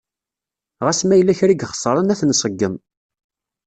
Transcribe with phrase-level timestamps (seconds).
[0.85, 2.75] Ɣas ma yella kra i ixeṣren a t-nṣeggem.